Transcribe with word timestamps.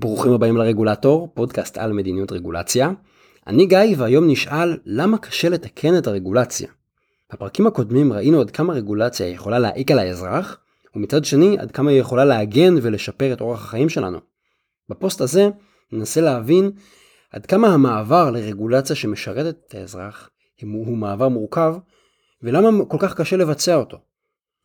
ברוכים 0.00 0.32
הבאים 0.32 0.56
לרגולטור, 0.56 1.28
פודקאסט 1.34 1.78
על 1.78 1.92
מדיניות 1.92 2.32
רגולציה. 2.32 2.90
אני 3.46 3.66
גיא 3.66 3.94
והיום 3.96 4.30
נשאל 4.30 4.76
למה 4.84 5.18
קשה 5.18 5.48
לתקן 5.48 5.98
את 5.98 6.06
הרגולציה. 6.06 6.68
בפרקים 7.32 7.66
הקודמים 7.66 8.12
ראינו 8.12 8.40
עד 8.40 8.50
כמה 8.50 8.72
רגולציה 8.72 9.28
יכולה 9.28 9.58
להעיק 9.58 9.90
על 9.90 9.98
האזרח, 9.98 10.58
ומצד 10.96 11.24
שני 11.24 11.58
עד 11.58 11.70
כמה 11.72 11.90
היא 11.90 12.00
יכולה 12.00 12.24
להגן 12.24 12.74
ולשפר 12.82 13.32
את 13.32 13.40
אורח 13.40 13.64
החיים 13.64 13.88
שלנו. 13.88 14.18
בפוסט 14.88 15.20
הזה 15.20 15.48
ננסה 15.92 16.20
להבין 16.20 16.70
עד 17.32 17.46
כמה 17.46 17.68
המעבר 17.68 18.30
לרגולציה 18.30 18.96
שמשרתת 18.96 19.56
את 19.66 19.74
האזרח 19.74 20.30
הוא 20.62 20.96
מעבר 20.96 21.28
מורכב, 21.28 21.76
ולמה 22.42 22.84
כל 22.84 22.96
כך 23.00 23.14
קשה 23.14 23.36
לבצע 23.36 23.74
אותו. 23.74 23.98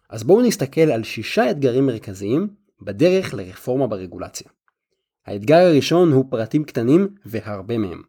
אז 0.09 0.23
בואו 0.23 0.41
נסתכל 0.41 0.81
על 0.81 1.04
שישה 1.04 1.52
אתגרים 1.52 1.86
מרכזיים 1.86 2.48
בדרך 2.81 3.34
לרפורמה 3.34 3.88
ברגולציה. 3.88 4.48
האתגר 5.26 5.58
הראשון 5.58 6.12
הוא 6.12 6.26
פרטים 6.30 6.63
קטנים 6.63 7.08
והרבה 7.26 7.77
מהם. 7.77 8.02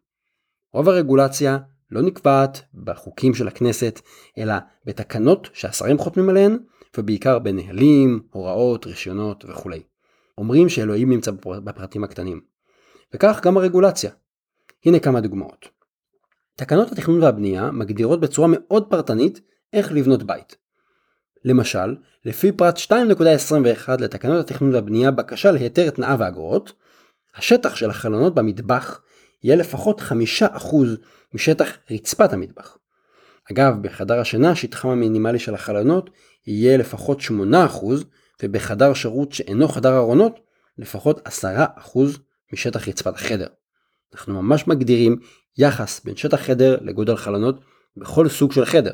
רוב 0.72 0.88
הרגולציה 0.88 1.58
לא 1.90 2.02
נקבעת 2.02 2.62
בחוקים 2.74 3.34
של 3.34 3.48
הכנסת, 3.48 4.00
אלא 4.38 4.54
בתקנות 4.84 5.48
שהשרים 5.52 5.98
חותמים 5.98 6.28
עליהן, 6.28 6.58
ובעיקר 6.96 7.38
בנהלים, 7.38 8.22
הוראות, 8.30 8.86
רישיונות 8.86 9.44
וכולי. 9.48 9.82
אומרים 10.38 10.68
שאלוהים 10.68 11.10
נמצא 11.10 11.30
בפרטים 11.64 12.04
הקטנים. 12.04 12.40
וכך 13.14 13.40
גם 13.42 13.56
הרגולציה. 13.56 14.10
הנה 14.84 14.98
כמה 14.98 15.20
דוגמאות. 15.20 15.68
תקנות 16.56 16.92
התכנון 16.92 17.22
והבנייה 17.22 17.70
מגדירות 17.70 18.20
בצורה 18.20 18.48
מאוד 18.50 18.90
פרטנית 18.90 19.40
איך 19.72 19.92
לבנות 19.92 20.22
בית. 20.22 20.56
למשל, 21.44 21.96
לפי 22.24 22.52
פרט 22.52 22.78
2.21 22.78 23.90
לתקנות 24.00 24.40
התכנון 24.40 24.74
והבנייה 24.74 25.10
בקשה 25.10 25.50
להיתר 25.50 25.90
תנאה 25.90 26.16
ואגרות, 26.18 26.72
השטח 27.36 27.76
של 27.76 27.90
החלונות 27.90 28.34
במטבח 28.34 29.00
יהיה 29.42 29.56
לפחות 29.56 30.00
5% 30.00 30.74
משטח 31.34 31.68
רצפת 31.90 32.32
המטבח. 32.32 32.78
אגב, 33.52 33.82
בחדר 33.82 34.20
השינה 34.20 34.54
שטחם 34.54 34.88
המינימלי 34.88 35.38
של 35.38 35.54
החלונות 35.54 36.10
יהיה 36.46 36.76
לפחות 36.76 37.20
8% 37.20 37.24
ובחדר 38.42 38.94
שירות 38.94 39.32
שאינו 39.32 39.68
חדר 39.68 39.96
ארונות 39.96 40.40
לפחות 40.78 41.28
10% 41.28 41.98
משטח 42.52 42.88
רצפת 42.88 43.14
החדר. 43.14 43.46
אנחנו 44.14 44.42
ממש 44.42 44.66
מגדירים 44.66 45.16
יחס 45.58 46.04
בין 46.04 46.16
שטח 46.16 46.40
חדר 46.40 46.78
לגודל 46.80 47.16
חלונות 47.16 47.60
בכל 47.96 48.28
סוג 48.28 48.52
של 48.52 48.64
חדר, 48.64 48.92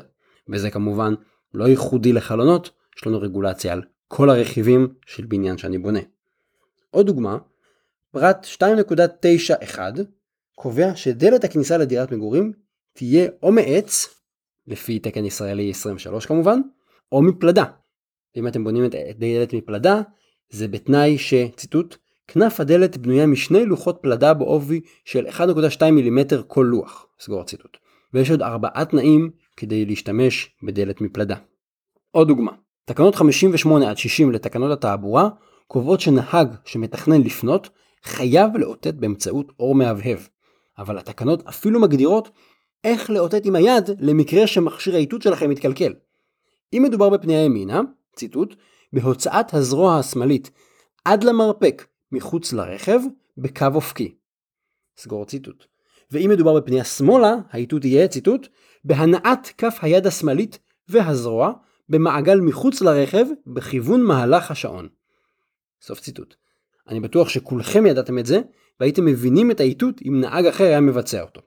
וזה 0.49 0.69
כמובן 0.69 1.13
לא 1.53 1.67
ייחודי 1.67 2.13
לחלונות, 2.13 2.69
יש 2.97 3.07
לנו 3.07 3.21
רגולציה 3.21 3.73
על 3.73 3.81
כל 4.07 4.29
הרכיבים 4.29 4.93
של 5.05 5.25
בניין 5.25 5.57
שאני 5.57 5.77
בונה. 5.77 5.99
עוד 6.91 7.05
דוגמה, 7.05 7.37
פרט 8.11 8.47
2.91 8.61 9.79
קובע 10.55 10.95
שדלת 10.95 11.43
הכניסה 11.43 11.77
לדירת 11.77 12.11
מגורים 12.11 12.53
תהיה 12.93 13.29
או 13.43 13.51
מעץ, 13.51 14.07
לפי 14.67 14.99
תקן 14.99 15.25
ישראלי 15.25 15.69
23 15.69 16.25
כמובן, 16.25 16.59
או 17.11 17.21
מפלדה. 17.21 17.63
אם 18.37 18.47
אתם 18.47 18.63
בונים 18.63 18.85
את 18.85 18.95
דלת 19.19 19.53
מפלדה, 19.53 20.01
זה 20.49 20.67
בתנאי 20.67 21.17
שציטוט 21.17 21.97
כנף 22.27 22.59
הדלת 22.59 22.97
בנויה 22.97 23.25
משני 23.25 23.65
לוחות 23.65 23.99
פלדה 24.01 24.33
בעובי 24.33 24.81
של 25.05 25.27
1.2 25.27 25.91
מילימטר 25.91 26.43
כל 26.47 26.67
לוח, 26.69 27.07
סגור 27.19 27.41
הציטוט. 27.41 27.77
ויש 28.13 28.31
עוד 28.31 28.41
ארבעה 28.41 28.85
תנאים 28.85 29.31
כדי 29.57 29.85
להשתמש 29.85 30.55
בדלת 30.63 31.01
מפלדה. 31.01 31.35
עוד 32.11 32.27
דוגמה, 32.27 32.51
תקנות 32.85 33.15
58 33.15 33.89
עד 33.89 33.97
60 33.97 34.31
לתקנות 34.31 34.71
התעבורה 34.71 35.29
קובעות 35.67 35.99
שנהג 35.99 36.55
שמתכנן 36.65 37.21
לפנות 37.21 37.69
חייב 38.03 38.57
לאותת 38.57 38.93
באמצעות 38.93 39.51
אור 39.59 39.75
מהבהב, 39.75 40.19
אבל 40.77 40.97
התקנות 40.97 41.47
אפילו 41.47 41.79
מגדירות 41.79 42.29
איך 42.83 43.09
לאותת 43.09 43.45
עם 43.45 43.55
היד 43.55 43.89
למקרה 43.99 44.47
שמכשיר 44.47 44.95
האיתות 44.95 45.21
שלכם 45.21 45.49
מתקלקל. 45.49 45.93
אם 46.73 46.83
מדובר 46.85 47.09
בפנייה 47.09 47.45
ימינה, 47.45 47.81
ציטוט, 48.15 48.55
בהוצאת 48.93 49.53
הזרוע 49.53 49.99
השמאלית 49.99 50.51
עד 51.05 51.23
למרפק 51.23 51.87
מחוץ 52.11 52.53
לרכב 52.53 52.99
בקו 53.37 53.65
אופקי. 53.73 54.15
סגור 54.97 55.25
ציטוט. 55.25 55.65
ואם 56.11 56.29
מדובר 56.33 56.59
בפנייה 56.59 56.83
שמאלה, 56.83 57.35
האיתות 57.49 57.85
יהיה, 57.85 58.07
ציטוט, 58.07 58.47
בהנעת 58.83 59.51
כף 59.57 59.77
היד 59.81 60.07
השמאלית 60.07 60.59
והזרוע 60.89 61.51
במעגל 61.89 62.39
מחוץ 62.39 62.81
לרכב 62.81 63.25
בכיוון 63.47 64.03
מהלך 64.03 64.51
השעון. 64.51 64.87
סוף 65.81 65.99
ציטוט. 65.99 66.35
אני 66.91 66.99
בטוח 66.99 67.29
שכולכם 67.29 67.85
ידעתם 67.85 68.19
את 68.19 68.25
זה, 68.25 68.41
והייתם 68.79 69.05
מבינים 69.05 69.51
את 69.51 69.59
האיתות 69.59 70.01
אם 70.07 70.19
נהג 70.21 70.45
אחר 70.45 70.63
היה 70.63 70.81
מבצע 70.81 71.21
אותו. 71.21 71.41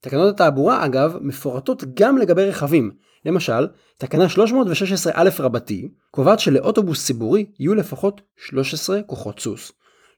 תקנות 0.00 0.34
התעבורה 0.34 0.84
אגב 0.84 1.18
מפורטות 1.20 1.84
גם 1.94 2.18
לגבי 2.18 2.44
רכבים. 2.44 2.90
למשל, 3.24 3.68
תקנה 3.98 4.26
316א 4.26 5.42
רבתי 5.42 5.88
קובעת 6.10 6.40
שלאוטובוס 6.40 7.06
ציבורי 7.06 7.46
יהיו 7.58 7.74
לפחות 7.74 8.20
13 8.36 9.02
כוחות 9.02 9.40
סוס. 9.40 9.72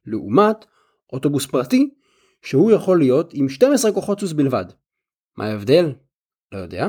לעומת 0.06 0.56
אוטובוס 1.12 1.46
פרטי 1.46 1.90
שהוא 2.42 2.70
יכול 2.70 2.98
להיות 2.98 3.30
עם 3.34 3.48
12 3.48 3.92
כוחות 3.92 4.20
סוס 4.20 4.32
בלבד. 4.32 4.64
מה 5.36 5.46
ההבדל? 5.46 5.92
לא 6.52 6.58
יודע. 6.58 6.88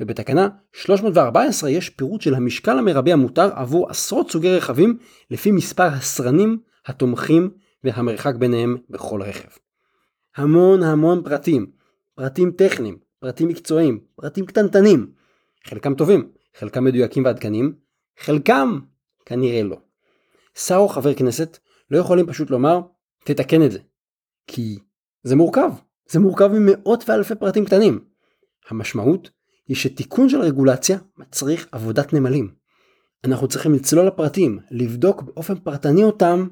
ובתקנה 0.00 0.48
314 0.72 1.70
יש 1.70 1.90
פירוט 1.90 2.20
של 2.20 2.34
המשקל 2.34 2.78
המרבי 2.78 3.12
המותר 3.12 3.50
עבור 3.54 3.90
עשרות 3.90 4.30
סוגי 4.30 4.50
רכבים 4.56 4.98
לפי 5.30 5.50
מספר 5.50 5.82
הסרנים, 5.86 6.58
התומכים 6.86 7.50
והמרחק 7.84 8.34
ביניהם 8.34 8.76
בכל 8.90 9.22
רכב. 9.22 9.48
המון 10.36 10.82
המון 10.82 11.22
פרטים, 11.24 11.70
פרטים 12.14 12.50
טכניים, 12.50 12.98
פרטים 13.18 13.48
מקצועיים, 13.48 14.00
פרטים 14.16 14.46
קטנטנים. 14.46 15.12
חלקם 15.64 15.94
טובים, 15.94 16.32
חלקם 16.58 16.84
מדויקים 16.84 17.24
ועדכניים, 17.24 17.74
חלקם 18.18 18.78
כנראה 19.26 19.62
לא. 19.62 19.76
שר 20.54 20.76
או 20.76 20.88
חבר 20.88 21.14
כנסת 21.14 21.58
לא 21.90 21.98
יכולים 21.98 22.26
פשוט 22.26 22.50
לומר, 22.50 22.80
תתקן 23.24 23.62
את 23.62 23.72
זה. 23.72 23.78
כי 24.46 24.78
זה 25.22 25.36
מורכב, 25.36 25.70
זה 26.08 26.20
מורכב 26.20 26.50
ממאות 26.52 27.04
ואלפי 27.08 27.34
פרטים 27.34 27.64
קטנים. 27.64 28.04
המשמעות 28.68 29.30
היא 29.68 29.76
שתיקון 29.76 30.28
של 30.28 30.40
רגולציה 30.40 30.98
מצריך 31.18 31.68
עבודת 31.72 32.12
נמלים. 32.12 32.54
אנחנו 33.24 33.48
צריכים 33.48 33.74
לצלול 33.74 34.06
לפרטים, 34.06 34.58
לבדוק 34.70 35.22
באופן 35.22 35.54
פרטני 35.58 36.02
אותם 36.04 36.48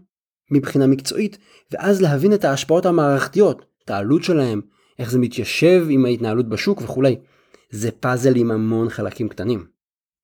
מבחינה 0.53 0.87
מקצועית, 0.87 1.39
ואז 1.71 2.03
להבין 2.03 2.35
את 2.35 2.45
ההשפעות 2.45 2.87
המערכתיות, 2.87 3.65
את 3.85 3.91
העלות 3.91 4.25
שלהם, 4.25 4.61
איך 4.99 5.11
זה 5.11 5.19
מתיישב 5.19 5.87
עם 5.91 6.05
ההתנהלות 6.05 6.49
בשוק 6.49 6.83
וכולי. 6.83 7.17
זה 7.71 7.91
פאזל 7.91 8.37
עם 8.37 8.51
המון 8.51 8.89
חלקים 8.89 9.29
קטנים. 9.29 9.67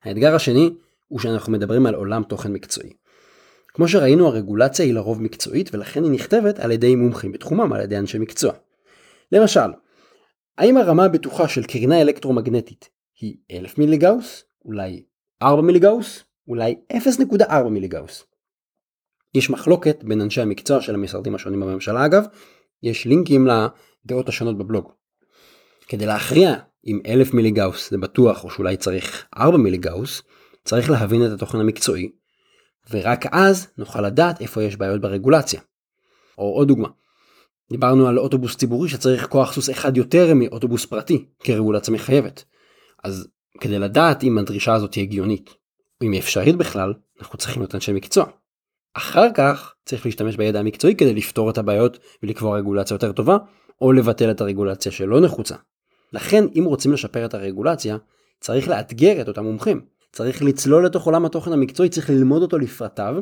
האתגר 0.04 0.34
השני 0.34 0.70
הוא 1.08 1.20
שאנחנו 1.20 1.52
מדברים 1.52 1.86
על 1.86 1.94
עולם 1.94 2.22
תוכן 2.22 2.52
מקצועי. 2.52 2.92
כמו 3.68 3.88
שראינו 3.88 4.26
הרגולציה 4.26 4.84
היא 4.84 4.94
לרוב 4.94 5.22
מקצועית 5.22 5.74
ולכן 5.74 6.04
היא 6.04 6.12
נכתבת 6.12 6.58
על 6.58 6.70
ידי 6.70 6.96
מומחים 6.96 7.32
בתחומם, 7.32 7.72
על 7.72 7.80
ידי 7.80 7.98
אנשי 7.98 8.18
מקצוע. 8.18 8.52
למשל, 9.32 9.70
האם 10.58 10.76
הרמה 10.76 11.04
הבטוחה 11.04 11.48
של 11.48 11.62
קרינה 11.62 12.00
אלקטרומגנטית 12.00 12.88
היא 13.20 13.36
1000 13.50 13.78
מיליגאוס? 13.78 14.44
אולי 14.64 15.02
4 15.42 15.62
מיליגאוס? 15.62 16.24
אולי 16.48 16.76
0.4 16.92 17.62
מיליגאוס? 17.70 18.24
יש 19.34 19.50
מחלוקת 19.50 20.04
בין 20.04 20.20
אנשי 20.20 20.40
המקצוע 20.40 20.80
של 20.80 20.94
המשרדים 20.94 21.34
השונים 21.34 21.60
בממשלה 21.60 22.06
אגב, 22.06 22.24
יש 22.82 23.06
לינקים 23.06 23.46
לדעות 23.46 24.28
השונות 24.28 24.58
בבלוג. 24.58 24.92
כדי 25.88 26.06
להכריע 26.06 26.54
אם 26.86 27.00
1000 27.06 27.34
מיליגאוס 27.34 27.90
זה 27.90 27.98
בטוח 27.98 28.44
או 28.44 28.50
שאולי 28.50 28.76
צריך 28.76 29.26
4 29.36 29.58
מיליגאוס, 29.58 30.22
צריך 30.64 30.90
להבין 30.90 31.26
את 31.26 31.30
התוכן 31.30 31.60
המקצועי, 31.60 32.10
ורק 32.90 33.24
אז 33.32 33.68
נוכל 33.78 34.00
לדעת 34.00 34.40
איפה 34.40 34.62
יש 34.62 34.76
בעיות 34.76 35.00
ברגולציה. 35.00 35.60
או 36.38 36.44
עוד 36.44 36.68
דוגמה, 36.68 36.88
דיברנו 37.70 38.08
על 38.08 38.18
אוטובוס 38.18 38.56
ציבורי 38.56 38.88
שצריך 38.88 39.26
כוח 39.26 39.52
סוס 39.52 39.70
אחד 39.70 39.96
יותר 39.96 40.34
מאוטובוס 40.34 40.86
פרטי 40.86 41.24
כרגולציה 41.40 41.94
מחייבת. 41.94 42.44
אז 43.04 43.28
כדי 43.60 43.78
לדעת 43.78 44.22
אם 44.22 44.38
הדרישה 44.38 44.74
הזאת 44.74 44.94
היא 44.94 45.02
הגיונית, 45.02 45.50
או 46.00 46.06
אם 46.06 46.12
היא 46.12 46.20
אפשרית 46.20 46.56
בכלל, 46.56 46.94
אנחנו 47.20 47.38
צריכים 47.38 47.62
להיות 47.62 47.74
אנשי 47.74 47.92
מקצוע. 47.92 48.24
אחר 48.94 49.32
כך 49.34 49.74
צריך 49.84 50.06
להשתמש 50.06 50.36
בידע 50.36 50.60
המקצועי 50.60 50.94
כדי 50.94 51.14
לפתור 51.14 51.50
את 51.50 51.58
הבעיות 51.58 51.98
ולקבוע 52.22 52.56
רגולציה 52.56 52.94
יותר 52.94 53.12
טובה, 53.12 53.36
או 53.80 53.92
לבטל 53.92 54.30
את 54.30 54.40
הרגולציה 54.40 54.92
שלא 54.92 55.20
נחוצה. 55.20 55.54
לכן 56.12 56.44
אם 56.58 56.64
רוצים 56.64 56.92
לשפר 56.92 57.24
את 57.24 57.34
הרגולציה, 57.34 57.96
צריך 58.40 58.68
לאתגר 58.68 59.20
את 59.20 59.28
אותם 59.28 59.44
מומחים. 59.44 59.80
צריך 60.12 60.42
לצלול 60.42 60.86
לתוך 60.86 61.04
עולם 61.04 61.24
התוכן 61.24 61.52
המקצועי, 61.52 61.88
צריך 61.88 62.10
ללמוד 62.10 62.42
אותו 62.42 62.58
לפרטיו, 62.58 63.16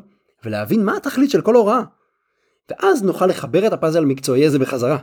ולהבין 0.45 0.85
מה 0.85 0.97
התכלית 0.97 1.31
של 1.31 1.41
כל 1.41 1.55
הוראה. 1.55 1.81
ואז 2.71 3.03
נוכל 3.03 3.27
לחבר 3.27 3.67
את 3.67 3.73
הפאזל 3.73 4.03
המקצועי 4.03 4.47
הזה 4.47 4.59
בחזרה. 4.59 4.99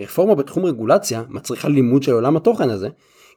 רפורמה 0.00 0.34
בתחום 0.34 0.64
רגולציה 0.64 1.22
מצריכה 1.28 1.68
לימוד 1.68 2.02
של 2.02 2.12
עולם 2.12 2.36
התוכן 2.36 2.70
הזה, 2.70 2.88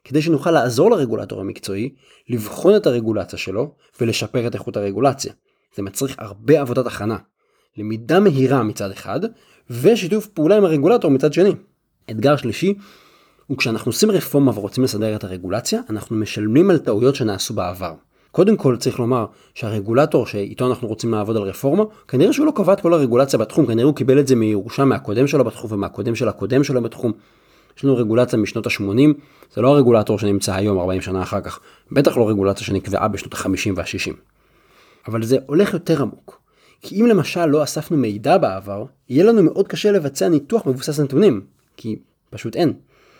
כדי 0.04 0.22
שנוכל 0.22 0.50
לעזור 0.50 0.90
לרגולטור 0.90 1.40
המקצועי 1.40 1.94
לבחון 2.28 2.76
את 2.76 2.86
הרגולציה 2.86 3.38
שלו 3.38 3.74
ולשפר 4.00 4.46
את 4.46 4.54
איכות 4.54 4.76
הרגולציה. 4.76 5.32
זה 5.76 5.82
מצריך 5.82 6.14
הרבה 6.18 6.60
עבודת 6.60 6.86
הכנה. 6.86 7.16
למידה 7.76 8.20
מהירה 8.20 8.62
מצד 8.62 8.90
אחד, 8.90 9.20
ושיתוף 9.70 10.26
פעולה 10.26 10.56
עם 10.56 10.64
הרגולטור 10.64 11.10
מצד 11.10 11.32
שני. 11.32 11.54
אתגר 12.10 12.36
שלישי 12.36 12.74
הוא 13.46 13.58
כשאנחנו 13.58 13.88
עושים 13.88 14.10
רפורמה 14.10 14.52
ורוצים 14.54 14.84
לסדר 14.84 15.16
את 15.16 15.24
הרגולציה, 15.24 15.80
אנחנו 15.90 16.16
משלמים 16.16 16.70
על 16.70 16.78
טעויות 16.78 17.14
שנעשו 17.14 17.54
בעבר. 17.54 17.94
קודם 18.30 18.56
כל 18.56 18.76
צריך 18.76 18.98
לומר 18.98 19.26
שהרגולטור 19.54 20.26
שאיתו 20.26 20.66
אנחנו 20.66 20.88
רוצים 20.88 21.12
לעבוד 21.12 21.36
על 21.36 21.42
רפורמה, 21.42 21.84
כנראה 22.08 22.32
שהוא 22.32 22.46
לא 22.46 22.52
קבע 22.56 22.72
את 22.72 22.80
כל 22.80 22.94
הרגולציה 22.94 23.38
בתחום, 23.38 23.66
כנראה 23.66 23.84
הוא 23.84 23.94
קיבל 23.94 24.20
את 24.20 24.26
זה 24.26 24.36
מירושה 24.36 24.84
מהקודם 24.84 25.26
שלו 25.26 25.44
בתחום 25.44 25.72
ומהקודם 25.72 26.14
של 26.14 26.28
הקודם 26.28 26.64
שלו 26.64 26.82
בתחום. 26.82 27.12
יש 27.76 27.84
לנו 27.84 27.96
רגולציה 27.96 28.38
משנות 28.38 28.66
ה-80, 28.66 29.14
זה 29.54 29.62
לא 29.62 29.68
הרגולטור 29.68 30.18
שנמצא 30.18 30.54
היום 30.54 30.78
40 30.78 31.00
שנה 31.00 31.22
אחר 31.22 31.40
כך, 31.40 31.60
בטח 31.92 32.16
לא 32.16 32.28
רגולציה 32.28 32.66
שנקבעה 32.66 33.08
בשנות 33.08 33.34
ה-50 33.34 33.70
וה-60. 33.76 34.37
אבל 35.08 35.22
זה 35.22 35.36
הולך 35.46 35.72
יותר 35.72 36.02
עמוק. 36.02 36.40
כי 36.82 37.00
אם 37.00 37.06
למשל 37.06 37.46
לא 37.46 37.62
אספנו 37.62 37.96
מידע 37.96 38.38
בעבר, 38.38 38.84
יהיה 39.08 39.24
לנו 39.24 39.42
מאוד 39.42 39.68
קשה 39.68 39.92
לבצע 39.92 40.28
ניתוח 40.28 40.66
מבוסס 40.66 41.00
נתונים, 41.00 41.40
כי 41.76 41.98
פשוט 42.30 42.56
אין. 42.56 42.72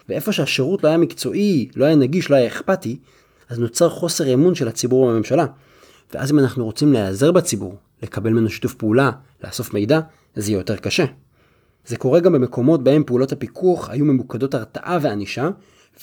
ואיפה 0.08 0.32
שהשירות 0.32 0.84
לא 0.84 0.88
היה 0.88 0.98
מקצועי, 0.98 1.68
לא 1.76 1.84
היה 1.84 1.94
נגיש, 1.94 2.30
לא 2.30 2.36
היה 2.36 2.46
אכפתי, 2.46 2.98
אז 3.48 3.58
נוצר 3.58 3.88
חוסר 3.88 4.34
אמון 4.34 4.54
של 4.54 4.68
הציבור 4.68 5.10
בממשלה. 5.10 5.46
ואז 6.14 6.32
אם 6.32 6.38
אנחנו 6.38 6.64
רוצים 6.64 6.92
להיעזר 6.92 7.32
בציבור, 7.32 7.76
לקבל 8.02 8.30
ממנו 8.30 8.50
שיתוף 8.50 8.74
פעולה, 8.74 9.10
לאסוף 9.44 9.74
מידע, 9.74 10.00
אז 10.36 10.48
יהיה 10.48 10.58
יותר 10.58 10.76
קשה. 10.76 11.04
זה 11.86 11.96
קורה 11.96 12.20
גם 12.20 12.32
במקומות 12.32 12.84
בהם 12.84 13.04
פעולות 13.06 13.32
הפיקוח 13.32 13.90
היו 13.90 14.04
ממוקדות 14.04 14.54
הרתעה 14.54 14.98
וענישה, 15.02 15.50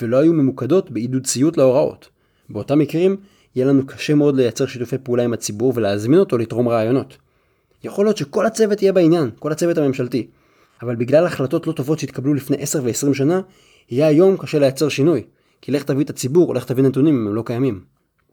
ולא 0.02 0.18
היו 0.18 0.34
ממוקדות 0.34 0.92
בעידוד 0.92 1.26
ציות 1.26 1.58
להוראות. 1.58 2.10
באותם 2.50 2.80
מקרים, 2.80 3.18
יהיה 3.56 3.68
לנו 3.68 3.86
קשה 3.88 4.16
מאוד 4.16 4.36
לייצר 4.36 4.66
שיתופי 4.66 4.98
פעולה 4.98 5.24
עם 5.24 5.34
הציבור 5.34 5.74
ולהזמין 5.76 6.20
אותו 6.20 6.38
לתרום 6.38 6.70
רעיונות. 6.70 7.18
יכול 7.84 8.06
להיות 8.06 8.18
שכל 8.18 8.46
הצוות 8.46 8.82
יהיה 8.82 8.94
בעניין, 8.94 9.30
כל 9.40 9.52
הצוות 9.52 9.78
הממשלתי. 9.78 10.28
אבל 10.82 10.96
בגלל 10.96 11.26
החלטות 11.26 11.68
לא 11.68 11.72
טובות 11.72 12.00
שהתקבלו 12.00 12.34
לפני 12.34 12.58
10 12.60 12.84
ו-20 12.84 13.14
שנה, 13.14 13.42
יהיה 13.90 14.08
היום 14.08 14.38
קשה 14.38 14.60
לייצר 14.60 14.90
שינוי. 14.90 15.24
כי 15.62 15.72
לך 15.72 15.84
תביא 15.84 16.04
את 16.04 16.10
הציבור, 16.10 16.56
לך 16.56 16.66
תביא 16.66 16.84
נתונים 16.84 17.16
אם 17.16 17.28
הם 17.28 17.36
לא 17.36 17.44
קיימים. 17.46 17.84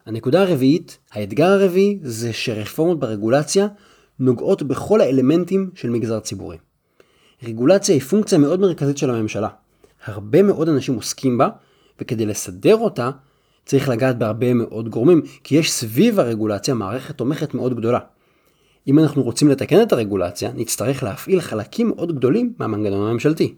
הנקודה 0.07 0.43
הרביעית, 0.43 0.99
האתגר 1.13 1.47
הרביעי, 1.47 1.99
זה 2.03 2.33
שרפורמות 2.33 3.01
ברגולציה 3.01 3.67
נוגעות 4.19 4.63
בכל 4.63 5.01
האלמנטים 5.01 5.71
של 5.75 5.91
מגזר 5.91 6.21
ציבורי. 6.21 6.57
רגולציה 7.43 7.95
היא 7.95 8.03
פונקציה 8.03 8.39
מאוד 8.39 8.61
מרכזית 8.61 8.99
של 8.99 9.11
הממשלה. 9.11 9.49
הרבה 10.05 10.43
מאוד 10.43 10.69
אנשים 10.69 10.95
עוסקים 10.95 11.39
בה, 11.39 11.49
וכדי 12.01 12.27
לסדר 12.27 12.77
אותה, 12.77 13.11
צריך 13.65 13.89
לגעת 13.89 14.19
בהרבה 14.19 14.55
מאוד 14.55 14.89
גורמים, 14.89 15.23
כי 15.45 15.55
יש 15.55 15.73
סביב 15.73 16.21
הרגולציה 16.21 16.75
מערכת 16.75 17.17
תומכת 17.17 17.55
מאוד 17.55 17.77
גדולה. 17.77 17.99
אם 18.89 18.99
אנחנו 18.99 19.23
רוצים 19.23 19.49
לתקן 19.49 19.83
את 19.83 19.93
הרגולציה, 19.93 20.51
נצטרך 20.55 21.03
להפעיל 21.03 21.41
חלקים 21.41 21.89
מאוד 21.89 22.17
גדולים 22.17 22.53
מהמנגנון 22.59 23.09
הממשלתי. 23.09 23.55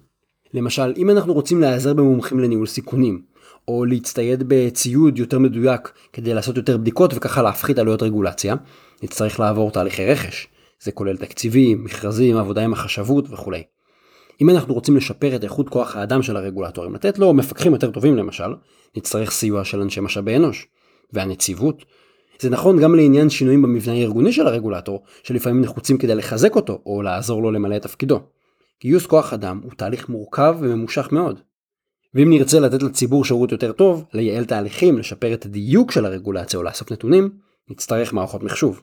למשל, 0.55 0.93
אם 0.97 1.11
אנחנו 1.11 1.33
רוצים 1.33 1.61
להיעזר 1.61 1.95
במומחים 1.95 2.41
לניהול 2.41 2.67
סיכונים, 2.67 3.23
או 3.69 3.85
להצטייד 3.85 4.43
בציוד 4.49 5.19
יותר 5.19 5.39
מדויק 5.39 5.93
כדי 6.13 6.35
לעשות 6.35 6.57
יותר 6.57 6.77
בדיקות 6.77 7.13
וככה 7.15 7.43
להפחית 7.43 7.79
עלויות 7.79 8.03
רגולציה, 8.03 8.55
נצטרך 9.03 9.41
לעבור 9.41 9.71
תהליכי 9.71 10.07
רכש. 10.07 10.49
זה 10.83 10.93
כולל 10.93 11.17
תקציבים, 11.17 11.85
מכרזים, 11.85 12.37
עבודה 12.37 12.65
עם 12.65 12.73
החשבות 12.73 13.27
וכולי. 13.31 13.63
אם 14.41 14.51
אנחנו 14.51 14.75
רוצים 14.75 14.97
לשפר 14.97 15.37
את 15.37 15.45
איכות 15.45 15.69
כוח 15.69 15.97
האדם 15.97 16.23
של 16.23 16.37
הרגולטורים, 16.37 16.95
לתת 16.95 17.19
לו 17.19 17.33
מפקחים 17.33 17.73
יותר 17.73 17.91
טובים 17.91 18.17
למשל, 18.17 18.55
נצטרך 18.97 19.31
סיוע 19.31 19.65
של 19.65 19.81
אנשי 19.81 20.01
משאבי 20.01 20.37
אנוש. 20.37 20.69
והנציבות. 21.15 21.85
זה 22.41 22.51
נכון 22.51 22.81
גם 22.81 22.95
לעניין 22.95 23.31
שינויים 23.31 23.63
במבנה 23.63 23.95
הארגוני 23.95 24.33
של 24.33 24.47
הרגולטור, 24.47 25.03
שלפעמים 25.23 25.61
נחוצים 25.61 25.99
כדי 25.99 26.15
לחזק 26.15 26.57
אותו, 26.57 26.83
או 26.87 27.03
לעזור 27.03 27.43
לו 27.43 27.51
למלא 27.51 27.77
את 27.77 27.83
תפקידו. 27.83 28.21
גיוס 28.81 29.07
כוח 29.07 29.33
אדם 29.33 29.61
הוא 29.65 29.73
תהליך 29.77 30.09
מורכב 30.09 30.57
וממושך 30.61 31.09
מאוד. 31.13 31.41
ואם 32.15 32.31
נרצה 32.31 32.61
לתת 32.61 32.83
לציבור 32.83 33.25
שירות 33.25 33.53
יותר 33.53 33.73
טוב, 33.73 34.05
לייעל 34.13 34.45
תהליכים, 34.45 34.99
לשפר 34.99 35.35
את 35.35 35.45
הדיוק 35.45 35.91
של 35.91 36.07
הרגולציה 36.07 36.59
או 36.59 36.65
לאסוף 36.65 36.93
נתונים, 36.93 37.31
נצטרך 37.71 38.13
מערכות 38.13 38.43
מחשוב. 38.43 38.83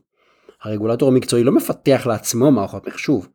הרגולטור 0.63 1.09
המקצועי 1.09 1.43
לא 1.43 1.51
מפתח 1.51 2.03
לעצמו 2.05 2.51
מערכות 2.51 2.87
מחשוב. 2.87 3.27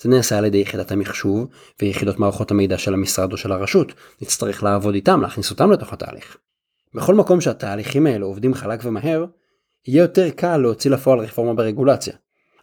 זה 0.00 0.08
נעשה 0.08 0.38
על 0.38 0.44
ידי 0.44 0.58
יחידת 0.58 0.92
המחשוב 0.92 1.48
ויחידות 1.82 2.18
מערכות 2.18 2.50
המידע 2.50 2.78
של 2.78 2.94
המשרד 2.94 3.32
או 3.32 3.36
של 3.36 3.52
הרשות, 3.52 3.92
נצטרך 4.22 4.62
לעבוד 4.62 4.94
איתם, 4.94 5.20
להכניס 5.22 5.50
אותם 5.50 5.70
לתוך 5.70 5.92
התהליך. 5.92 6.36
בכל 6.94 7.14
מקום 7.14 7.40
שהתהליכים 7.40 8.06
האלה 8.06 8.24
עובדים 8.24 8.54
חלק 8.54 8.80
ומהר, 8.84 9.24
יהיה 9.86 10.02
יותר 10.02 10.30
קל 10.30 10.56
להוציא 10.56 10.90
לפועל 10.90 11.18
רפורמה 11.18 11.54
ברגולציה. 11.54 12.14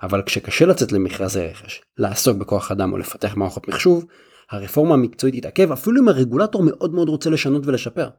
אבל 0.01 0.21
כשקשה 0.25 0.65
לצאת 0.65 0.91
למכרזי 0.91 1.41
רכש, 1.41 1.81
לעסוק 1.97 2.37
בכוח 2.37 2.71
אדם 2.71 2.93
או 2.93 2.97
לפתח 2.97 3.35
מערכות 3.35 3.67
מחשוב, 3.67 4.05
הרפורמה 4.51 4.93
המקצועית 4.93 5.35
תתעכב 5.35 5.71
אפילו 5.71 6.01
אם 6.01 6.07
הרגולטור 6.07 6.63
מאוד 6.63 6.93
מאוד 6.93 7.09
רוצה 7.09 7.29
לשנות 7.29 7.65
ולשפר. 7.65 8.09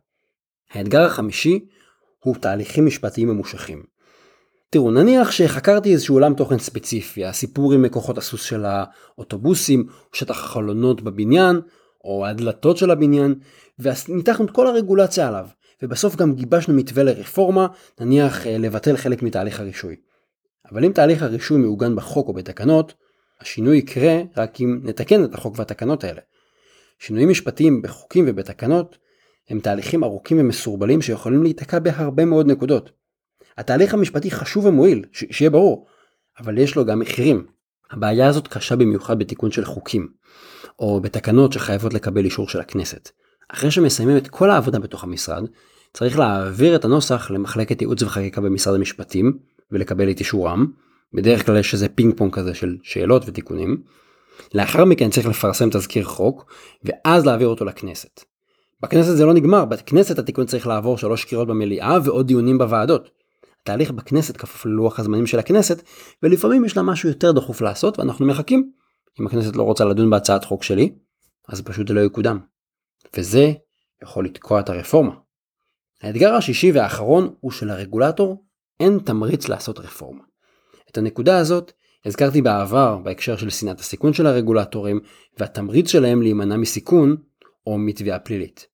האתגר 0.72 1.02
החמישי 1.02 1.66
הוא 2.19 2.36
תהליכים 2.40 2.86
משפטיים 2.86 3.28
ממושכים. 3.28 3.82
תראו, 4.70 4.90
נניח 4.90 5.30
שחקרתי 5.30 5.92
איזשהו 5.92 6.14
עולם 6.14 6.34
תוכן 6.34 6.58
ספציפי, 6.58 7.24
הסיפור 7.24 7.72
עם 7.72 7.88
כוחות 7.88 8.18
הסוס 8.18 8.42
של 8.42 8.64
האוטובוסים, 8.64 9.86
שטח 10.12 10.44
החלונות 10.44 11.00
בבניין, 11.00 11.60
או 12.04 12.26
הדלתות 12.26 12.76
של 12.76 12.90
הבניין, 12.90 13.34
וניתחנו 13.78 14.44
את 14.44 14.50
כל 14.50 14.66
הרגולציה 14.66 15.28
עליו, 15.28 15.46
ובסוף 15.82 16.16
גם 16.16 16.34
גיבשנו 16.34 16.74
מתווה 16.74 17.02
לרפורמה, 17.02 17.66
נניח 18.00 18.46
אה, 18.46 18.58
לבטל 18.58 18.96
חלק 18.96 19.22
מתהליך 19.22 19.60
הרישוי. 19.60 19.96
אבל 20.72 20.84
אם 20.84 20.92
תהליך 20.92 21.22
הרישוי 21.22 21.58
מעוגן 21.58 21.96
בחוק 21.96 22.28
או 22.28 22.32
בתקנות, 22.32 22.94
השינוי 23.40 23.78
יקרה 23.78 24.22
רק 24.36 24.60
אם 24.60 24.80
נתקן 24.82 25.24
את 25.24 25.34
החוק 25.34 25.58
והתקנות 25.58 26.04
האלה. 26.04 26.20
שינויים 26.98 27.28
משפטיים 27.28 27.82
בחוקים 27.82 28.24
ובתקנות 28.28 28.98
הם 29.48 29.60
תהליכים 29.60 30.04
ארוכים 30.04 30.40
ומסורבלים 30.40 31.02
שיכולים 31.02 31.42
להיתקע 31.42 31.78
בהרבה 31.78 32.24
מאוד 32.24 32.46
נקודות. 32.46 32.90
התהליך 33.58 33.94
המשפטי 33.94 34.31
חשוב 34.31 34.64
ומועיל, 34.64 35.05
ש- 35.12 35.25
שיהיה 35.31 35.50
ברור, 35.50 35.87
אבל 36.41 36.58
יש 36.58 36.76
לו 36.76 36.85
גם 36.85 36.99
מחירים. 36.99 37.47
הבעיה 37.91 38.29
הזאת 38.29 38.49
קשה 38.49 38.76
במיוחד 38.76 39.19
בתיקון 39.19 39.50
של 39.50 39.64
חוקים, 39.64 40.08
או 40.79 41.00
בתקנות 41.00 41.53
שחייבות 41.53 41.94
לקבל 41.94 42.25
אישור 42.25 42.49
של 42.49 42.61
הכנסת. 42.61 43.11
אחרי 43.49 43.70
שמסיימים 43.70 44.17
את 44.17 44.29
כל 44.29 44.50
העבודה 44.50 44.79
בתוך 44.79 45.05
המשרד, 45.05 45.44
צריך 45.93 46.19
להעביר 46.19 46.76
את 46.76 46.85
הנוסח 46.85 47.31
למחלקת 47.31 47.81
ייעוץ 47.81 48.03
וחקיקה 48.03 48.41
במשרד 48.41 48.75
המשפטים, 48.75 49.38
ולקבל 49.70 50.11
את 50.11 50.20
אישורם, 50.20 50.67
בדרך 51.13 51.46
כלל 51.46 51.56
יש 51.56 51.75
איזה 51.75 51.89
פינג 51.89 52.17
פונג 52.17 52.34
כזה 52.34 52.55
של 52.55 52.77
שאלות 52.82 53.22
ותיקונים. 53.27 53.82
לאחר 54.55 54.84
מכן 54.84 55.10
צריך 55.10 55.27
לפרסם 55.27 55.70
תזכיר 55.70 56.05
חוק, 56.05 56.53
ואז 56.84 57.27
להעביר 57.27 57.48
אותו 57.48 57.65
לכנסת. 57.65 58.25
בכנסת 58.82 59.17
זה 59.17 59.25
לא 59.25 59.34
נגמר, 59.34 59.65
בכנסת 59.65 60.19
התיקון 60.19 60.46
צריך 60.46 60.67
לעבור 60.67 60.98
שלוש 60.98 61.25
קריאות 61.25 61.48
במליאה 61.48 61.98
ועוד 62.05 62.27
דיונים 62.27 62.58
בוועדות. 62.58 63.10
התהליך 63.67 63.91
בכנסת 63.91 64.37
כפוף 64.37 64.67
ללוח 64.67 65.01
הזמנים 65.01 65.27
של 65.27 65.39
הכנסת, 65.39 65.82
ולפעמים 66.23 66.65
יש 66.65 66.77
לה 66.77 66.82
משהו 66.82 67.08
יותר 67.08 67.32
דחוף 67.32 67.61
לעשות 67.61 67.99
ואנחנו 67.99 68.27
מחכים. 68.27 68.73
אם 69.20 69.27
הכנסת 69.27 69.56
לא 69.56 69.63
רוצה 69.63 69.85
לדון 69.85 70.11
בהצעת 70.11 70.44
חוק 70.44 70.63
שלי, 70.63 70.94
אז 71.49 71.63
פשוט 71.63 71.89
זה 71.89 71.94
לא 71.94 72.01
יקודם. 72.01 72.39
וזה 73.17 73.53
יכול 74.03 74.25
לתקוע 74.25 74.61
את 74.61 74.69
הרפורמה. 74.69 75.15
האתגר 76.03 76.35
השישי 76.35 76.73
והאחרון 76.73 77.35
הוא 77.41 77.51
שלרגולטור 77.51 78.44
אין 78.81 78.99
תמריץ 78.99 79.49
לעשות 79.49 79.79
רפורמה. 79.79 80.23
את 80.91 80.99
הנקודה 80.99 81.39
הזאת 81.39 81.73
הזכרתי 82.05 82.43
בעבר 82.43 82.99
בהקשר 82.99 83.37
של 83.37 83.51
שנאת 83.51 83.81
הסיכון 83.81 84.13
של 84.13 84.27
הרגולטורים 84.27 85.01
והתמריץ 85.39 85.91
שלהם 85.91 86.23
להימנע 86.23 86.56
מסיכון 86.56 87.17
או 87.67 87.79
מתביעה 87.79 88.19
פלילית. 88.19 88.67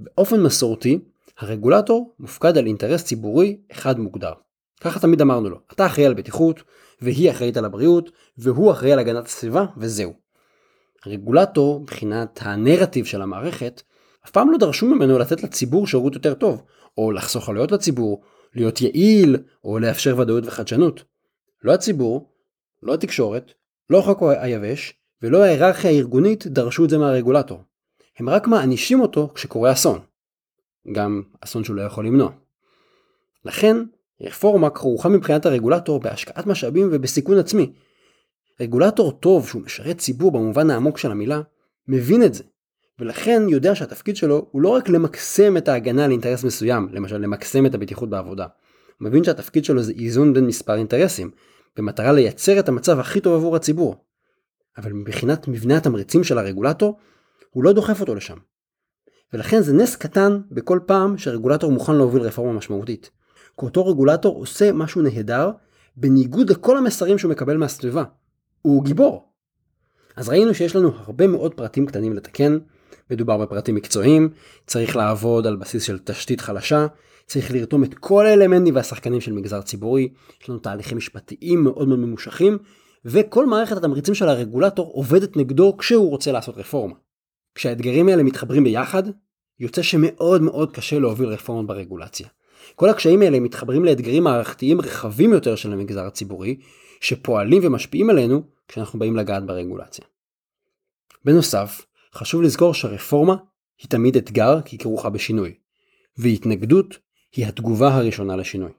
באופן 0.00 0.42
מסורתי, 0.42 0.98
הרגולטור 1.38 2.14
מופקד 2.18 2.58
על 2.58 2.66
אינטרס 2.66 3.04
ציבורי 3.04 3.56
אחד 3.72 3.98
מוגדר. 3.98 4.32
ככה 4.80 5.00
תמיד 5.00 5.20
אמרנו 5.20 5.50
לו, 5.50 5.58
אתה 5.72 5.86
אחראי 5.86 6.06
על 6.06 6.14
בטיחות, 6.14 6.62
והיא 7.00 7.30
אחראית 7.30 7.56
על 7.56 7.64
הבריאות, 7.64 8.10
והוא 8.38 8.72
אחראי 8.72 8.92
על 8.92 8.98
הגנת 8.98 9.26
הסביבה, 9.26 9.66
וזהו. 9.76 10.12
הרגולטור, 11.04 11.80
מבחינת 11.80 12.38
הנרטיב 12.42 13.04
של 13.04 13.22
המערכת, 13.22 13.82
אף 14.26 14.30
פעם 14.30 14.50
לא 14.50 14.58
דרשו 14.58 14.86
ממנו 14.86 15.18
לתת 15.18 15.42
לציבור 15.42 15.86
שירות 15.86 16.14
יותר 16.14 16.34
טוב, 16.34 16.62
או 16.98 17.12
לחסוך 17.12 17.48
עלויות 17.48 17.72
לציבור, 17.72 18.22
להיות 18.54 18.80
יעיל, 18.80 19.36
או 19.64 19.78
לאפשר 19.78 20.18
ודאות 20.18 20.46
וחדשנות. 20.46 21.04
לא 21.64 21.72
הציבור, 21.72 22.30
לא 22.82 22.94
התקשורת, 22.94 23.52
לא 23.90 23.98
החוק 23.98 24.22
היבש, 24.22 24.94
ולא 25.22 25.42
ההיררכיה 25.42 25.90
הארגונית 25.90 26.46
דרשו 26.46 26.84
את 26.84 26.90
זה 26.90 26.98
מהרגולטור. 26.98 27.62
הם 28.18 28.28
רק 28.28 28.46
מענישים 28.46 29.00
אותו 29.00 29.30
כשקורה 29.34 29.72
אסון. 29.72 29.98
גם 30.92 31.22
אסון 31.40 31.64
שהוא 31.64 31.76
לא 31.76 31.82
יכול 31.82 32.06
למנוע. 32.06 32.30
לכן, 33.44 33.76
רפורמה 34.20 34.70
כרוכה 34.70 35.08
מבחינת 35.08 35.46
הרגולטור 35.46 36.00
בהשקעת 36.00 36.46
משאבים 36.46 36.88
ובסיכון 36.92 37.38
עצמי. 37.38 37.72
רגולטור 38.60 39.12
טוב 39.12 39.48
שהוא 39.48 39.62
משרת 39.62 39.98
ציבור 39.98 40.32
במובן 40.32 40.70
העמוק 40.70 40.98
של 40.98 41.10
המילה, 41.10 41.40
מבין 41.88 42.22
את 42.22 42.34
זה, 42.34 42.44
ולכן 42.98 43.42
יודע 43.48 43.74
שהתפקיד 43.74 44.16
שלו 44.16 44.46
הוא 44.50 44.62
לא 44.62 44.68
רק 44.68 44.88
למקסם 44.88 45.56
את 45.56 45.68
ההגנה 45.68 46.04
על 46.04 46.10
אינטרס 46.10 46.44
מסוים, 46.44 46.88
למשל 46.92 47.18
למקסם 47.18 47.66
את 47.66 47.74
הבטיחות 47.74 48.10
בעבודה. 48.10 48.46
הוא 49.00 49.08
מבין 49.08 49.24
שהתפקיד 49.24 49.64
שלו 49.64 49.82
זה 49.82 49.92
איזון 49.92 50.34
בין 50.34 50.46
מספר 50.46 50.74
אינטרסים, 50.74 51.30
במטרה 51.76 52.12
לייצר 52.12 52.58
את 52.58 52.68
המצב 52.68 52.98
הכי 52.98 53.20
טוב 53.20 53.34
עבור 53.34 53.56
הציבור. 53.56 53.96
אבל 54.76 54.92
מבחינת 54.92 55.48
מבנה 55.48 55.76
התמריצים 55.76 56.24
של 56.24 56.38
הרגולטור, 56.38 56.98
הוא 57.50 57.64
לא 57.64 57.72
דוחף 57.72 58.00
אותו 58.00 58.14
לשם. 58.14 58.36
ולכן 59.32 59.62
זה 59.62 59.72
נס 59.72 59.96
קטן 59.96 60.40
בכל 60.50 60.80
פעם 60.86 61.18
שרגולטור 61.18 61.72
מוכן 61.72 61.96
להוביל 61.96 62.22
רפורמה 62.22 62.52
משמעותית. 62.52 63.10
כי 63.60 63.66
אותו 63.66 63.86
רגולטור 63.86 64.36
עושה 64.36 64.72
משהו 64.72 65.02
נהדר, 65.02 65.50
בניגוד 65.96 66.50
לכל 66.50 66.78
המסרים 66.78 67.18
שהוא 67.18 67.30
מקבל 67.30 67.56
מהסביבה. 67.56 68.04
הוא 68.62 68.84
גיבור. 68.84 69.28
אז 70.16 70.28
ראינו 70.28 70.54
שיש 70.54 70.76
לנו 70.76 70.90
הרבה 70.96 71.26
מאוד 71.26 71.54
פרטים 71.54 71.86
קטנים 71.86 72.12
לתקן, 72.12 72.58
מדובר 73.10 73.38
בפרטים 73.38 73.74
מקצועיים, 73.74 74.28
צריך 74.66 74.96
לעבוד 74.96 75.46
על 75.46 75.56
בסיס 75.56 75.82
של 75.82 75.98
תשתית 75.98 76.40
חלשה, 76.40 76.86
צריך 77.26 77.50
לרתום 77.52 77.84
את 77.84 77.94
כל 77.94 78.26
האלמנטים 78.26 78.74
והשחקנים 78.74 79.20
של 79.20 79.32
מגזר 79.32 79.62
ציבורי, 79.62 80.08
יש 80.42 80.48
לנו 80.48 80.58
תהליכים 80.58 80.98
משפטיים 80.98 81.64
מאוד 81.64 81.88
מאוד 81.88 81.98
ממושכים, 81.98 82.58
וכל 83.04 83.46
מערכת 83.46 83.76
התמריצים 83.76 84.14
של 84.14 84.28
הרגולטור 84.28 84.92
עובדת 84.92 85.36
נגדו 85.36 85.76
כשהוא 85.76 86.10
רוצה 86.10 86.32
לעשות 86.32 86.56
רפורמה. 86.56 86.94
כשהאתגרים 87.54 88.08
האלה 88.08 88.22
מתחברים 88.22 88.64
ביחד, 88.64 89.02
יוצא 89.60 89.82
שמאוד 89.82 90.42
מאוד 90.42 90.72
קשה 90.72 90.98
להוביל 90.98 91.28
רפורמות 91.28 91.66
ברגולציה. 91.66 92.28
כל 92.74 92.88
הקשיים 92.88 93.22
האלה 93.22 93.40
מתחברים 93.40 93.84
לאתגרים 93.84 94.24
מערכתיים 94.24 94.80
רחבים 94.80 95.32
יותר 95.32 95.56
של 95.56 95.72
המגזר 95.72 96.06
הציבורי, 96.06 96.56
שפועלים 97.00 97.62
ומשפיעים 97.64 98.10
עלינו 98.10 98.42
כשאנחנו 98.68 98.98
באים 98.98 99.16
לגעת 99.16 99.46
ברגולציה. 99.46 100.04
בנוסף, 101.24 101.86
חשוב 102.14 102.42
לזכור 102.42 102.74
שרפורמה 102.74 103.36
היא 103.78 103.90
תמיד 103.90 104.16
אתגר 104.16 104.60
כי 104.64 104.78
כרוכה 104.78 105.10
בשינוי, 105.10 105.54
והתנגדות 106.18 106.98
היא 107.36 107.46
התגובה 107.46 107.94
הראשונה 107.94 108.36
לשינוי. 108.36 108.70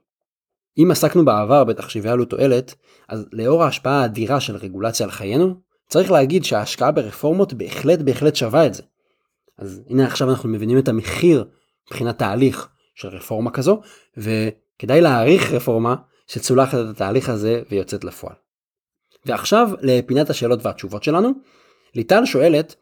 אם 0.78 0.88
עסקנו 0.90 1.24
בעבר 1.24 1.64
בתחשיבי 1.64 2.08
עלות 2.08 2.30
תועלת, 2.30 2.74
אז 3.08 3.26
לאור 3.32 3.64
ההשפעה 3.64 4.02
האדירה 4.02 4.40
של 4.40 4.56
רגולציה 4.56 5.06
על 5.06 5.12
חיינו, 5.12 5.60
צריך 5.88 6.10
להגיד 6.10 6.44
שההשקעה 6.44 6.92
ברפורמות 6.92 7.52
בהחלט 7.52 7.98
בהחלט 7.98 8.36
שווה 8.36 8.66
את 8.66 8.74
זה. 8.74 8.82
אז 9.58 9.82
הנה 9.90 10.06
עכשיו 10.06 10.30
אנחנו 10.30 10.48
מבינים 10.48 10.78
את 10.78 10.88
המחיר 10.88 11.44
מבחינת 11.86 12.18
תהליך 12.18 12.68
של 12.94 13.08
רפורמה 13.08 13.50
כזו, 13.50 13.80
וכדאי 14.16 15.00
להעריך 15.00 15.52
רפורמה 15.52 15.94
שצולחת 16.26 16.78
את 16.78 16.88
התהליך 16.90 17.28
הזה 17.28 17.62
ויוצאת 17.70 18.04
לפועל. 18.04 18.34
ועכשיו 19.26 19.70
לפינת 19.80 20.30
השאלות 20.30 20.66
והתשובות 20.66 21.04
שלנו. 21.04 21.30
ליטל 21.94 22.24
שואלת, 22.24 22.74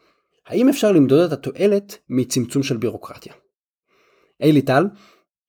האם 0.47 0.69
אפשר 0.69 0.93
למדוד 0.93 1.21
את 1.21 1.33
התועלת 1.33 1.99
מצמצום 2.09 2.63
של 2.63 2.77
בירוקרטיה? 2.77 3.33
היי, 4.41 4.55
ליטל, 4.55 4.85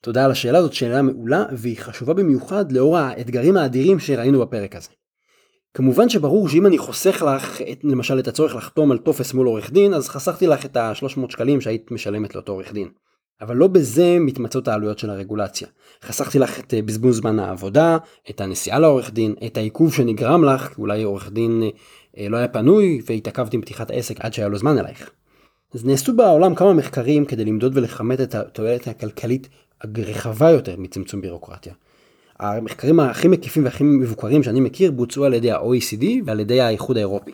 תודה 0.01 0.25
על 0.25 0.31
השאלה, 0.31 0.61
זאת 0.61 0.73
שאלה 0.73 1.01
מעולה 1.01 1.45
והיא 1.51 1.77
חשובה 1.77 2.13
במיוחד 2.13 2.71
לאור 2.71 2.97
האתגרים 2.97 3.57
האדירים 3.57 3.99
שראינו 3.99 4.39
בפרק 4.39 4.75
הזה. 4.75 4.89
כמובן 5.75 6.09
שברור 6.09 6.49
שאם 6.49 6.65
אני 6.65 6.77
חוסך 6.77 7.23
לך 7.27 7.61
את, 7.61 7.79
למשל 7.83 8.19
את 8.19 8.27
הצורך 8.27 8.55
לחתום 8.55 8.91
על 8.91 8.97
טופס 8.97 9.33
מול 9.33 9.47
עורך 9.47 9.71
דין 9.71 9.93
אז 9.93 10.09
חסכתי 10.09 10.47
לך 10.47 10.65
את 10.65 10.77
ה-300 10.77 11.29
שקלים 11.29 11.61
שהיית 11.61 11.91
משלמת 11.91 12.35
לאותו 12.35 12.51
עורך 12.51 12.73
דין. 12.73 12.87
אבל 13.41 13.55
לא 13.55 13.67
בזה 13.67 14.17
מתמצות 14.19 14.67
העלויות 14.67 14.99
של 14.99 15.09
הרגולציה. 15.09 15.67
חסכתי 16.03 16.39
לך 16.39 16.59
את 16.59 16.73
אה, 16.73 16.81
בזבוז 16.81 17.17
זמן 17.17 17.39
העבודה, 17.39 17.97
את 18.29 18.41
הנסיעה 18.41 18.79
לעורך 18.79 19.11
דין, 19.11 19.35
את 19.45 19.57
העיכוב 19.57 19.93
שנגרם 19.93 20.43
לך, 20.43 20.73
כי 20.73 20.81
אולי 20.81 21.03
עורך 21.03 21.31
דין 21.31 21.63
אה, 22.17 22.29
לא 22.29 22.37
היה 22.37 22.47
פנוי 22.47 23.01
והתעכבת 23.05 23.53
עם 23.53 23.61
פתיחת 23.61 23.91
העסק 23.91 24.15
עד 24.19 24.33
שהיה 24.33 24.47
לו 24.47 24.57
זמן 24.57 24.77
אלייך. 24.77 25.09
אז 25.73 25.85
נעשו 25.85 26.15
בעולם 26.15 26.55
כמה 26.55 26.73
מחקרים 26.73 27.25
כדי 27.25 27.45
למדוד 27.45 27.77
ולכמת 27.77 28.21
את 28.21 28.35
התועלת 28.35 28.87
הכלכלית 28.87 29.49
הרחבה 29.81 30.49
יותר 30.49 30.75
מצמצום 30.77 31.21
בירוקרטיה. 31.21 31.73
המחקרים 32.39 32.99
הכי 32.99 33.27
מקיפים 33.27 33.65
והכי 33.65 33.83
מבוקרים 33.83 34.43
שאני 34.43 34.59
מכיר 34.59 34.91
בוצעו 34.91 35.25
על 35.25 35.33
ידי 35.33 35.51
ה-OECD 35.51 36.05
ועל 36.25 36.39
ידי 36.39 36.61
האיחוד 36.61 36.97
האירופי. 36.97 37.31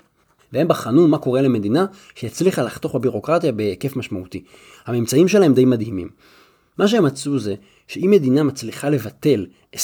והם 0.54 0.68
בחנו 0.68 1.08
מה 1.08 1.18
קורה 1.18 1.42
למדינה 1.42 1.86
שהצליחה 2.16 2.62
לחתוך 2.62 2.96
בבירוקרטיה 2.96 3.52
בהיקף 3.52 3.96
משמעותי. 3.96 4.44
הממצאים 4.86 5.28
שלהם 5.28 5.54
די 5.54 5.66
מדהימים. 5.66 6.10
מה 6.78 6.88
שהם 6.88 7.06
מצאו 7.06 7.40
זה 7.40 7.56
שאם 7.88 8.12
מדינה 8.12 8.44
מצליחה 8.44 8.90
לבטל 8.90 9.46
25% 9.76 9.78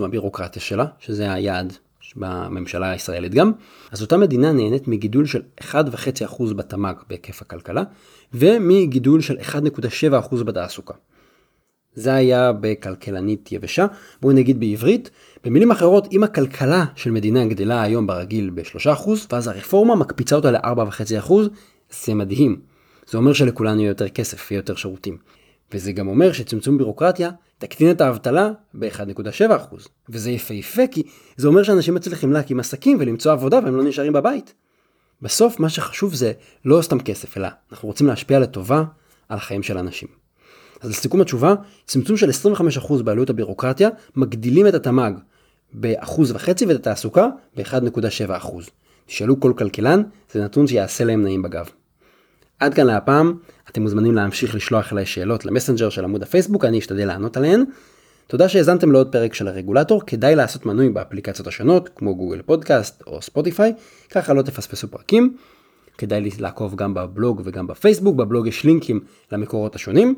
מהבירוקרטיה 0.00 0.62
שלה, 0.62 0.84
שזה 0.98 1.32
היעד 1.32 1.72
בממשלה 2.16 2.90
הישראלית 2.90 3.34
גם, 3.34 3.52
אז 3.90 4.02
אותה 4.02 4.16
מדינה 4.16 4.52
נהנית 4.52 4.88
מגידול 4.88 5.26
של 5.26 5.42
1.5% 5.60 6.54
בתמ"ג 6.54 6.94
בהיקף 7.08 7.42
הכלכלה, 7.42 7.82
ומגידול 8.34 9.20
של 9.20 9.36
1.7% 9.38 10.44
בתעסוקה. 10.44 10.94
זה 11.94 12.14
היה 12.14 12.52
בכלכלנית 12.52 13.52
יבשה, 13.52 13.86
בואי 14.22 14.34
נגיד 14.34 14.60
בעברית. 14.60 15.10
במילים 15.44 15.70
אחרות, 15.70 16.08
אם 16.12 16.24
הכלכלה 16.24 16.84
של 16.94 17.10
מדינה 17.10 17.46
גדלה 17.46 17.82
היום 17.82 18.06
ברגיל 18.06 18.50
ב-3%, 18.54 19.10
ואז 19.32 19.48
הרפורמה 19.48 19.96
מקפיצה 19.96 20.36
אותה 20.36 20.50
ל-4.5%, 20.50 21.32
זה 22.04 22.14
מדהים. 22.14 22.60
זה 23.08 23.18
אומר 23.18 23.32
שלכולנו 23.32 23.80
יהיה 23.80 23.88
יותר 23.88 24.08
כסף 24.08 24.48
ויותר 24.50 24.74
שירותים. 24.74 25.16
וזה 25.74 25.92
גם 25.92 26.08
אומר 26.08 26.32
שצמצום 26.32 26.78
בירוקרטיה 26.78 27.30
תקטין 27.58 27.90
את 27.90 28.00
האבטלה 28.00 28.50
ב-1.7%. 28.74 29.76
וזה 30.08 30.30
יפהפה 30.30 30.82
כי 30.90 31.02
זה 31.36 31.48
אומר 31.48 31.62
שאנשים 31.62 31.94
מצליחים 31.94 32.32
להקים 32.32 32.60
עסקים 32.60 32.96
ולמצוא 33.00 33.32
עבודה 33.32 33.60
והם 33.64 33.76
לא 33.76 33.84
נשארים 33.84 34.12
בבית. 34.12 34.54
בסוף 35.22 35.60
מה 35.60 35.68
שחשוב 35.68 36.14
זה 36.14 36.32
לא 36.64 36.82
סתם 36.82 37.00
כסף, 37.00 37.36
אלא 37.36 37.48
אנחנו 37.72 37.88
רוצים 37.88 38.06
להשפיע 38.06 38.38
לטובה 38.38 38.84
על 39.28 39.36
החיים 39.36 39.62
של 39.62 39.78
אנשים. 39.78 40.19
אז 40.80 40.90
לסיכום 40.90 41.20
התשובה, 41.20 41.54
צמצום 41.86 42.16
של 42.16 42.30
25% 42.80 43.02
בעלויות 43.02 43.30
הבירוקרטיה 43.30 43.88
מגדילים 44.16 44.66
את 44.66 44.74
התמ"ג 44.74 45.12
ב-1.5% 45.72 46.66
ואת 46.68 46.76
התעסוקה 46.76 47.28
ב-1.7%. 47.56 48.48
תשאלו 49.06 49.40
כל 49.40 49.52
כלכלן, 49.58 50.02
זה 50.32 50.44
נתון 50.44 50.66
שיעשה 50.66 51.04
להם 51.04 51.22
נעים 51.22 51.42
בגב. 51.42 51.68
עד 52.58 52.74
כאן 52.74 52.86
להפעם, 52.86 53.34
אתם 53.70 53.82
מוזמנים 53.82 54.14
להמשיך 54.14 54.54
לשלוח 54.54 54.92
אליי 54.92 55.06
שאלות 55.06 55.44
למסנג'ר 55.44 55.88
של 55.88 56.04
עמוד 56.04 56.22
הפייסבוק, 56.22 56.64
אני 56.64 56.78
אשתדל 56.78 57.06
לענות 57.06 57.36
עליהן. 57.36 57.64
תודה 58.26 58.48
שהאזנתם 58.48 58.92
לעוד 58.92 59.12
פרק 59.12 59.34
של 59.34 59.48
הרגולטור, 59.48 60.02
כדאי 60.06 60.36
לעשות 60.36 60.66
מנוי 60.66 60.88
באפליקציות 60.88 61.46
השונות, 61.48 61.90
כמו 61.96 62.16
גוגל 62.16 62.42
פודקאסט 62.42 63.02
או 63.06 63.22
ספוטיפיי, 63.22 63.72
ככה 64.10 64.32
לא 64.32 64.42
תפספסו 64.42 64.88
פרקים. 64.88 65.36
כדאי 65.98 66.30
לעקוב 66.38 66.74
גם 66.74 66.94
בבלוג 66.94 67.42
וגם 67.44 67.66
בפייסבוק, 67.66 68.16
בבלוג 68.16 68.46
יש 68.46 68.64
לינקים 68.64 69.00
למקורות 69.32 69.74
השונים. 69.74 70.14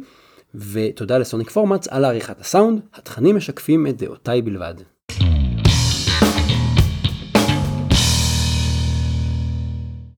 ותודה 0.54 1.18
לסוניק 1.18 1.50
פורמאץ 1.50 1.88
על 1.88 2.04
עריכת 2.04 2.40
הסאונד, 2.40 2.80
התכנים 2.94 3.36
משקפים 3.36 3.86
את 3.86 3.96
דעותיי 3.96 4.42
בלבד. 4.42 4.74